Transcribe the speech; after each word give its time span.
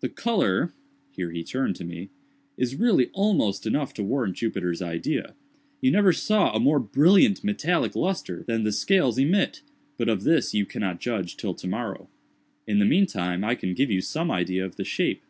The 0.00 0.08
color"—here 0.08 1.30
he 1.30 1.44
turned 1.44 1.76
to 1.76 1.84
me—"is 1.84 2.76
really 2.76 3.08
almost 3.12 3.66
enough 3.66 3.92
to 3.92 4.02
warrant 4.02 4.34
Jupiter's 4.36 4.80
idea. 4.80 5.34
You 5.82 5.90
never 5.90 6.10
saw 6.10 6.54
a 6.56 6.58
more 6.58 6.78
brilliant 6.78 7.44
metallic 7.44 7.94
lustre 7.94 8.44
than 8.44 8.64
the 8.64 8.72
scales 8.72 9.18
emit—but 9.18 10.08
of 10.08 10.22
this 10.24 10.54
you 10.54 10.64
cannot 10.64 11.00
judge 11.00 11.36
till 11.36 11.52
tomorrow. 11.52 12.08
In 12.66 12.78
the 12.78 12.86
mean 12.86 13.04
time 13.04 13.44
I 13.44 13.54
can 13.54 13.74
give 13.74 13.90
you 13.90 14.00
some 14.00 14.30
idea 14.30 14.64
of 14.64 14.76
the 14.76 14.84
shape." 14.84 15.22